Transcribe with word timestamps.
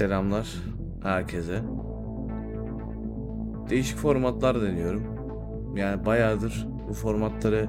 Selamlar 0.00 0.48
herkese. 1.02 1.62
Değişik 3.70 3.98
formatlar 3.98 4.62
deniyorum. 4.62 5.02
Yani 5.76 6.06
bayağıdır 6.06 6.68
bu 6.88 6.92
formatları 6.92 7.68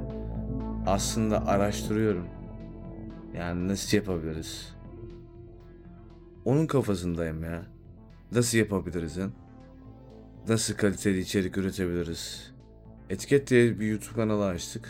aslında 0.86 1.48
araştırıyorum. 1.48 2.27
Yani 3.36 3.67
nasıl 3.67 3.98
yapabiliriz? 3.98 4.75
Onun 6.45 6.67
kafasındayım 6.67 7.44
ya. 7.44 7.66
Nasıl 8.31 8.58
yapabiliriz? 8.58 9.17
Nasıl 10.48 10.73
kaliteli 10.73 11.20
içerik 11.20 11.58
üretebiliriz? 11.58 12.53
Etiket 13.09 13.50
diye 13.50 13.80
bir 13.80 13.88
YouTube 13.88 14.16
kanalı 14.16 14.45
açtık. 14.45 14.89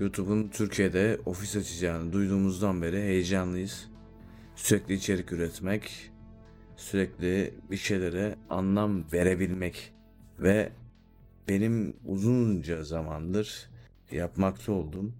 YouTube'un 0.00 0.48
Türkiye'de 0.48 1.18
ofis 1.26 1.56
açacağını 1.56 2.12
duyduğumuzdan 2.12 2.82
beri 2.82 2.96
heyecanlıyız. 2.96 3.95
Sürekli 4.56 4.94
içerik 4.94 5.32
üretmek, 5.32 6.10
sürekli 6.76 7.54
bir 7.70 7.76
şeylere 7.76 8.36
anlam 8.50 9.12
verebilmek 9.12 9.94
ve 10.38 10.72
benim 11.48 11.96
uzunca 12.04 12.84
zamandır 12.84 13.70
yapmakta 14.10 14.72
olduğum 14.72 15.12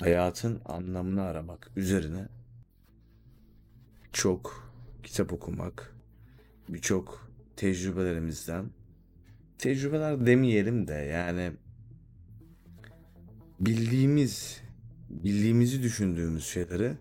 hayatın 0.00 0.60
anlamını 0.64 1.22
aramak 1.22 1.70
üzerine 1.76 2.28
çok 4.12 4.72
kitap 5.02 5.32
okumak, 5.32 5.94
birçok 6.68 7.30
tecrübelerimizden 7.56 8.70
tecrübeler 9.58 10.26
demeyelim 10.26 10.88
de 10.88 10.94
yani 10.94 11.52
bildiğimiz 13.60 14.62
bildiğimizi 15.10 15.82
düşündüğümüz 15.82 16.46
şeyleri 16.46 16.96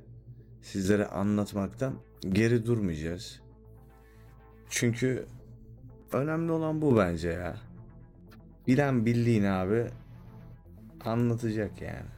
sizlere 0.64 1.06
anlatmaktan 1.06 1.94
geri 2.30 2.66
durmayacağız. 2.66 3.42
Çünkü 4.70 5.25
önemli 6.11 6.52
olan 6.52 6.81
bu 6.81 6.97
bence 6.97 7.30
ya. 7.30 7.58
Bilen 8.67 9.05
bildiğini 9.05 9.50
abi 9.52 9.88
anlatacak 11.05 11.81
yani. 11.81 12.09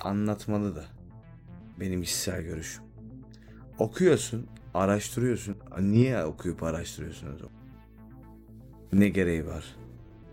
Anlatmalı 0.00 0.76
da. 0.76 0.84
Benim 1.80 2.02
kişisel 2.02 2.42
görüşüm. 2.42 2.84
Okuyorsun, 3.78 4.46
araştırıyorsun. 4.74 5.56
Niye 5.80 6.24
okuyup 6.24 6.62
araştırıyorsunuz? 6.62 7.42
Ne 8.92 9.08
gereği 9.08 9.46
var? 9.46 9.76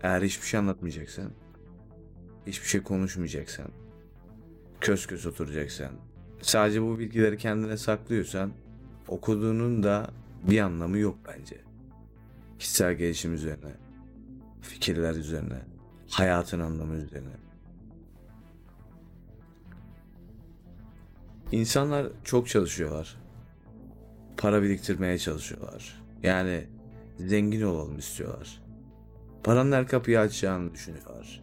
Eğer 0.02 0.22
hiçbir 0.22 0.46
şey 0.46 0.60
anlatmayacaksan, 0.60 1.30
hiçbir 2.46 2.68
şey 2.68 2.82
konuşmayacaksan, 2.82 3.66
köz 4.80 5.06
köz 5.06 5.26
oturacaksan, 5.26 5.92
sadece 6.46 6.82
bu 6.82 6.98
bilgileri 6.98 7.38
kendine 7.38 7.76
saklıyorsan, 7.76 8.52
okuduğunun 9.08 9.82
da 9.82 10.10
bir 10.48 10.60
anlamı 10.60 10.98
yok 10.98 11.18
bence. 11.28 11.56
Kişisel 12.58 12.94
gelişim 12.94 13.34
üzerine, 13.34 13.72
fikirler 14.60 15.14
üzerine, 15.14 15.58
hayatın 16.10 16.60
anlamı 16.60 16.94
üzerine. 16.94 17.28
İnsanlar 21.52 22.06
çok 22.24 22.48
çalışıyorlar. 22.48 23.16
Para 24.36 24.62
biriktirmeye 24.62 25.18
çalışıyorlar. 25.18 26.02
Yani 26.22 26.64
zengin 27.18 27.62
olalım 27.62 27.98
istiyorlar. 27.98 28.62
Paranın 29.44 29.72
her 29.72 29.88
kapıyı 29.88 30.20
açacağını 30.20 30.74
düşünüyorlar. 30.74 31.42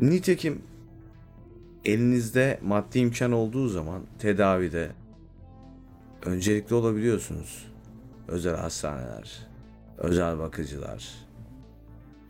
Nitekim 0.00 0.62
elinizde 1.86 2.60
maddi 2.62 2.98
imkan 2.98 3.32
olduğu 3.32 3.68
zaman 3.68 4.02
tedavide 4.18 4.92
öncelikli 6.22 6.74
olabiliyorsunuz. 6.74 7.66
Özel 8.28 8.56
hastaneler, 8.56 9.48
özel 9.98 10.38
bakıcılar. 10.38 11.14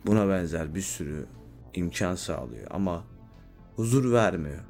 Buna 0.05 0.29
benzer 0.29 0.75
bir 0.75 0.81
sürü 0.81 1.25
imkan 1.73 2.15
sağlıyor 2.15 2.67
ama 2.69 3.03
huzur 3.75 4.13
vermiyor. 4.13 4.63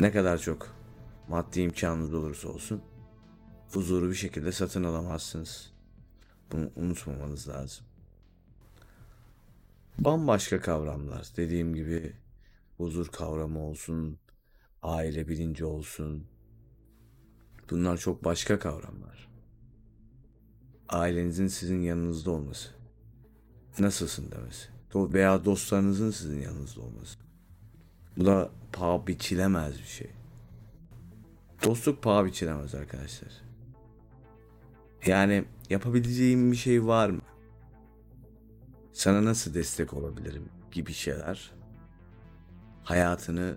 Ne 0.00 0.12
kadar 0.12 0.38
çok 0.38 0.74
maddi 1.28 1.60
imkanınız 1.60 2.14
olursa 2.14 2.48
olsun 2.48 2.82
huzuru 3.72 4.10
bir 4.10 4.14
şekilde 4.14 4.52
satın 4.52 4.84
alamazsınız. 4.84 5.72
Bunu 6.52 6.70
unutmamanız 6.76 7.48
lazım. 7.48 7.86
Bambaşka 9.98 10.60
kavramlar. 10.60 11.26
Dediğim 11.36 11.74
gibi 11.74 12.12
huzur 12.76 13.06
kavramı 13.06 13.58
olsun, 13.58 14.18
aile 14.82 15.28
bilinci 15.28 15.64
olsun. 15.64 16.26
Bunlar 17.70 17.96
çok 17.96 18.24
başka 18.24 18.58
kavramlar. 18.58 19.28
Ailenizin 20.88 21.48
sizin 21.48 21.80
yanınızda 21.80 22.30
olması. 22.30 22.68
Nasılsın 23.78 24.30
demesi. 24.30 24.68
Veya 24.94 25.44
dostlarınızın 25.44 26.10
sizin 26.10 26.40
yanınızda 26.40 26.80
olması. 26.80 27.18
Bu 28.16 28.26
da 28.26 28.50
paha 28.72 29.06
biçilemez 29.06 29.78
bir 29.78 29.84
şey. 29.84 30.10
Dostluk 31.64 32.02
paha 32.02 32.24
biçilemez 32.24 32.74
arkadaşlar. 32.74 33.32
Yani 35.06 35.44
yapabileceğim 35.70 36.52
bir 36.52 36.56
şey 36.56 36.86
var 36.86 37.10
mı? 37.10 37.20
Sana 38.92 39.24
nasıl 39.24 39.54
destek 39.54 39.94
olabilirim 39.94 40.48
gibi 40.72 40.92
şeyler 40.92 41.55
hayatını 42.86 43.56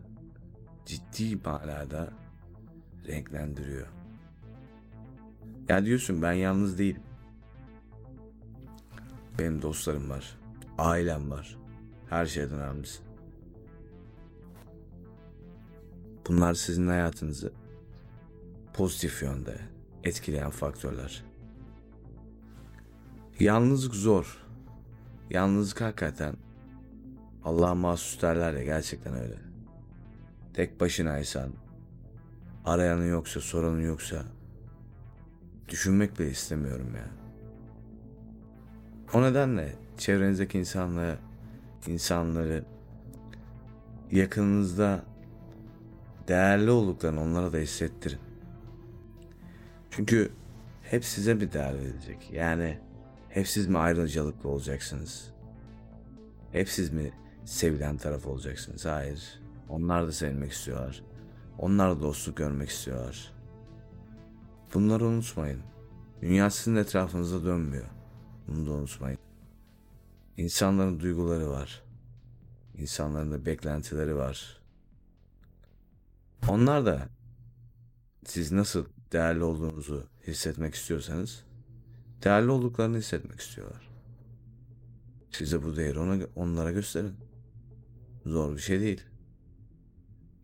ciddi 0.85 1.35
manada 1.35 2.09
renklendiriyor. 3.07 3.87
Ya 5.67 5.85
diyorsun 5.85 6.21
ben 6.21 6.33
yalnız 6.33 6.79
değilim. 6.79 7.01
Benim 9.39 9.61
dostlarım 9.61 10.09
var. 10.09 10.37
Ailem 10.77 11.31
var. 11.31 11.57
Her 12.09 12.25
şeyden 12.25 12.59
önemlisi. 12.59 12.99
Bunlar 16.27 16.53
sizin 16.53 16.87
hayatınızı 16.87 17.53
pozitif 18.73 19.23
yönde 19.23 19.61
etkileyen 20.03 20.49
faktörler. 20.49 21.23
Yalnızlık 23.39 23.95
zor. 23.95 24.45
Yalnızlık 25.29 25.81
hakikaten 25.81 26.35
Allah'a 27.49 27.75
mahsus 27.75 28.21
derler 28.21 28.53
ya 28.53 28.63
gerçekten 28.63 29.13
öyle. 29.13 29.35
Tek 30.53 30.79
başınaysan, 30.79 31.49
arayanın 32.65 33.09
yoksa, 33.09 33.41
soranın 33.41 33.81
yoksa 33.81 34.23
düşünmek 35.69 36.19
bile 36.19 36.29
istemiyorum 36.29 36.95
ya. 36.95 37.07
O 39.13 39.21
nedenle 39.21 39.75
çevrenizdeki 39.97 40.59
insanla 40.59 41.17
insanları 41.87 42.65
yakınınızda 44.11 45.03
değerli 46.27 46.71
olduklarını 46.71 47.21
onlara 47.21 47.53
da 47.53 47.57
hissettirin. 47.57 48.19
Çünkü 49.91 50.31
hep 50.83 51.05
size 51.05 51.41
bir 51.41 51.51
değer 51.53 51.73
verilecek. 51.73 52.29
Yani 52.33 52.77
hep 53.29 53.47
siz 53.47 53.67
mi 53.67 53.77
ayrıcalıklı 53.77 54.49
olacaksınız? 54.49 55.33
Hep 56.51 56.69
siz 56.69 56.93
mi 56.93 57.11
sevilen 57.45 57.97
taraf 57.97 58.27
olacaksınız? 58.27 58.85
Hayır. 58.85 59.39
Onlar 59.69 60.07
da 60.07 60.11
sevilmek 60.11 60.51
istiyorlar. 60.51 61.03
Onlar 61.57 61.95
da 61.95 62.01
dostluk 62.01 62.37
görmek 62.37 62.69
istiyorlar. 62.69 63.33
Bunları 64.73 65.05
unutmayın. 65.05 65.61
Dünya 66.21 66.49
sizin 66.49 66.75
etrafınızda 66.75 67.45
dönmüyor. 67.45 67.85
Bunu 68.47 68.65
da 68.65 68.71
unutmayın. 68.71 69.19
İnsanların 70.37 70.99
duyguları 70.99 71.49
var. 71.49 71.83
İnsanların 72.77 73.31
da 73.31 73.45
beklentileri 73.45 74.15
var. 74.15 74.61
Onlar 76.49 76.85
da 76.85 77.09
siz 78.25 78.51
nasıl 78.51 78.85
değerli 79.11 79.43
olduğunuzu 79.43 80.07
hissetmek 80.27 80.75
istiyorsanız 80.75 81.43
değerli 82.23 82.51
olduklarını 82.51 82.97
hissetmek 82.97 83.39
istiyorlar. 83.39 83.89
Size 85.31 85.63
bu 85.63 85.75
değeri 85.75 85.99
ona, 85.99 86.23
onlara 86.35 86.71
gösterin. 86.71 87.28
Zor 88.29 88.55
bir 88.55 88.61
şey 88.61 88.79
değil. 88.79 89.03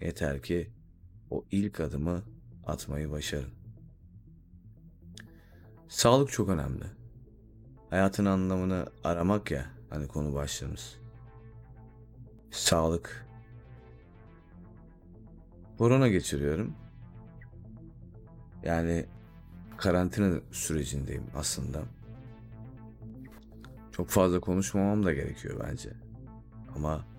Yeter 0.01 0.41
ki 0.41 0.69
o 1.29 1.45
ilk 1.51 1.79
adımı 1.79 2.23
atmayı 2.65 3.11
başarın. 3.11 3.53
Sağlık 5.87 6.31
çok 6.31 6.49
önemli. 6.49 6.83
Hayatın 7.89 8.25
anlamını 8.25 8.85
aramak 9.03 9.51
ya 9.51 9.65
hani 9.89 10.07
konu 10.07 10.33
başlığımız. 10.33 10.97
Sağlık. 12.51 13.27
Korona 15.77 16.07
geçiriyorum. 16.07 16.73
Yani 18.63 19.05
karantina 19.77 20.39
sürecindeyim 20.51 21.25
aslında. 21.35 21.83
Çok 23.91 24.09
fazla 24.09 24.39
konuşmamam 24.39 25.05
da 25.05 25.13
gerekiyor 25.13 25.65
bence. 25.67 25.93
Ama 26.75 27.14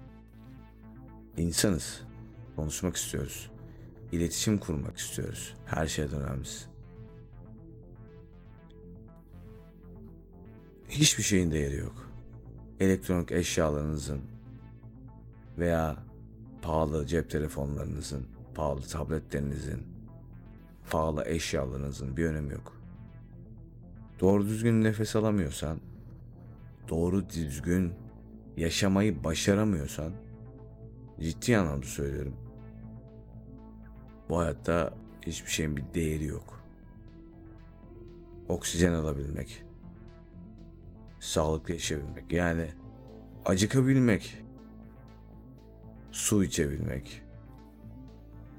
İnsanız. 1.37 2.01
Konuşmak 2.57 2.97
istiyoruz. 2.97 3.51
İletişim 4.13 4.59
kurmak 4.59 4.97
istiyoruz. 4.97 5.55
Her 5.67 5.87
şeyden 5.87 6.21
önemlisi. 6.21 6.65
Hiçbir 10.89 11.23
şeyin 11.23 11.51
değeri 11.51 11.77
yok. 11.77 12.11
Elektronik 12.81 13.33
eşyalarınızın 13.33 14.21
veya 15.59 15.97
pahalı 16.63 17.07
cep 17.07 17.31
telefonlarınızın, 17.31 18.27
pahalı 18.55 18.83
tabletlerinizin, 18.83 19.83
pahalı 20.91 21.25
eşyalarınızın 21.27 22.17
bir 22.17 22.25
önemi 22.25 22.53
yok. 22.53 22.77
Doğru 24.21 24.47
düzgün 24.47 24.85
nefes 24.85 25.17
alamıyorsan, 25.17 25.81
doğru 26.89 27.29
düzgün 27.29 27.93
yaşamayı 28.57 29.25
başaramıyorsan 29.25 30.13
ciddi 31.21 31.59
anlamda 31.59 31.87
söylüyorum. 31.87 32.37
Bu 34.29 34.39
hayatta 34.39 34.95
hiçbir 35.23 35.51
şeyin 35.51 35.77
bir 35.77 35.85
değeri 35.95 36.25
yok. 36.25 36.61
Oksijen 38.49 38.93
alabilmek, 38.93 39.65
sağlıklı 41.21 41.73
yaşayabilmek, 41.73 42.33
yani 42.33 42.71
acıkabilmek, 43.45 44.45
su 46.13 46.45
içebilmek, 46.45 47.23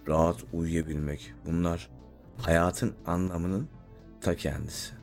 rahat 0.07 0.44
uyuyabilmek 0.53 1.33
bunlar 1.45 1.89
hayatın 2.38 2.95
anlamının 3.06 3.68
ta 4.21 4.36
kendisi. 4.36 4.94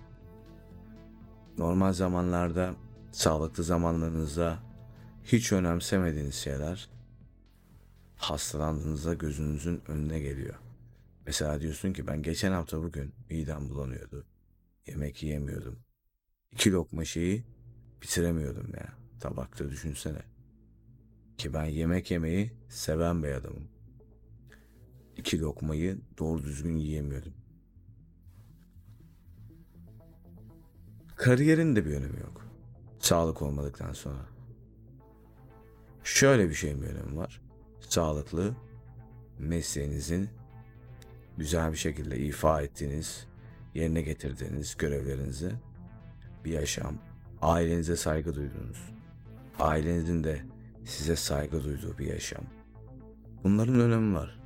Normal 1.58 1.92
zamanlarda, 1.92 2.74
sağlıklı 3.12 3.64
zamanlarınızda 3.64 4.58
hiç 5.24 5.52
önemsemediğiniz 5.52 6.34
şeyler 6.34 6.93
hastalandığınızda 8.30 9.14
gözünüzün 9.14 9.82
önüne 9.88 10.20
geliyor. 10.20 10.54
Mesela 11.26 11.60
diyorsun 11.60 11.92
ki 11.92 12.06
ben 12.06 12.22
geçen 12.22 12.52
hafta 12.52 12.82
bugün 12.82 13.14
midem 13.30 13.68
bulanıyordu. 13.68 14.26
Yemek 14.86 15.22
yiyemiyordum. 15.22 15.78
İki 16.52 16.72
lokma 16.72 17.04
şeyi 17.04 17.44
bitiremiyordum 18.02 18.72
ya. 18.74 18.92
Tabakta 19.20 19.70
düşünsene. 19.70 20.22
Ki 21.38 21.54
ben 21.54 21.64
yemek 21.64 22.10
yemeyi 22.10 22.52
seven 22.68 23.22
bir 23.22 23.32
adamım. 23.32 23.68
İki 25.16 25.40
lokmayı 25.40 25.98
doğru 26.18 26.44
düzgün 26.44 26.76
yiyemiyordum. 26.76 27.34
Kariyerin 31.16 31.76
de 31.76 31.86
bir 31.86 31.90
önemi 31.90 32.20
yok. 32.20 32.46
Sağlık 32.98 33.42
olmadıktan 33.42 33.92
sonra. 33.92 34.26
Şöyle 36.04 36.48
bir 36.48 36.54
şeyin 36.54 36.82
bir 36.82 36.86
önemi 36.86 37.16
var. 37.16 37.43
Sağlıklı, 37.88 38.54
mesleğinizin 39.38 40.28
güzel 41.36 41.72
bir 41.72 41.76
şekilde 41.76 42.18
ifa 42.18 42.62
ettiğiniz, 42.62 43.26
yerine 43.74 44.02
getirdiğiniz 44.02 44.76
görevlerinizi 44.76 45.52
bir 46.44 46.50
yaşam, 46.50 46.98
ailenize 47.42 47.96
saygı 47.96 48.34
duyduğunuz, 48.34 48.92
ailenizin 49.58 50.24
de 50.24 50.42
size 50.84 51.16
saygı 51.16 51.64
duyduğu 51.64 51.98
bir 51.98 52.06
yaşam. 52.06 52.44
Bunların 53.44 53.80
önemi 53.80 54.14
var. 54.14 54.40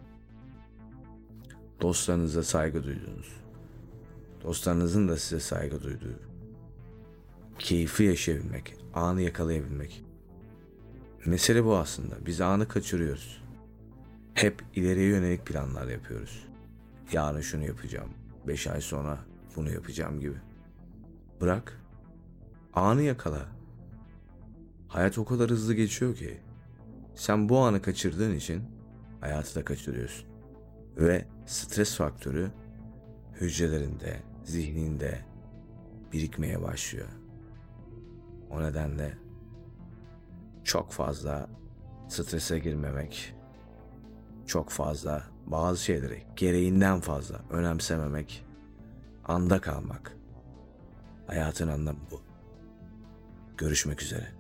Dostlarınıza 1.81 2.43
saygı 2.43 2.85
duyduğunuz, 2.85 3.41
dostlarınızın 4.43 5.09
da 5.09 5.17
size 5.17 5.41
saygı 5.41 5.83
duyduğu, 5.83 6.21
keyfi 7.59 8.05
yaşayabilmek, 8.05 8.77
anı 8.95 9.23
yakalayabilmek. 9.23 10.05
Mesele 11.29 11.65
bu 11.65 11.77
aslında. 11.77 12.27
Biz 12.27 12.41
anı 12.41 12.69
kaçırıyoruz. 12.69 13.43
Hep 14.35 14.63
ileriye 14.75 15.09
yönelik 15.09 15.47
planlar 15.47 15.89
yapıyoruz. 15.89 16.47
Yarın 17.13 17.41
şunu 17.41 17.65
yapacağım, 17.65 18.11
beş 18.47 18.67
ay 18.67 18.81
sonra 18.81 19.19
bunu 19.57 19.71
yapacağım 19.71 20.21
gibi. 20.21 20.37
Bırak, 21.41 21.81
anı 22.75 23.03
yakala. 23.03 23.49
Hayat 24.89 25.19
o 25.19 25.25
kadar 25.25 25.51
hızlı 25.51 25.75
geçiyor 25.75 26.15
ki 26.17 26.41
sen 27.15 27.49
bu 27.49 27.59
anı 27.59 27.83
kaçırdığın 27.83 28.35
için 28.35 28.63
hayatı 29.21 29.55
da 29.55 29.65
kaçırıyorsun. 29.65 30.29
Ve 30.97 31.25
stres 31.47 31.97
faktörü 31.97 32.51
hücrelerinde, 33.41 34.23
zihninde 34.45 35.21
birikmeye 36.13 36.63
başlıyor. 36.63 37.09
O 38.51 38.63
nedenle 38.63 39.28
çok 40.69 40.93
fazla 40.93 41.49
strese 42.09 42.59
girmemek, 42.59 43.35
çok 44.47 44.71
fazla 44.71 45.23
bazı 45.47 45.85
şeyleri 45.85 46.23
gereğinden 46.37 47.01
fazla 47.01 47.41
önemsememek, 47.51 48.47
anda 49.25 49.61
kalmak. 49.61 50.17
Hayatın 51.27 51.69
anlamı 51.69 51.99
bu. 52.11 52.23
Görüşmek 53.59 54.03
üzere. 54.03 54.38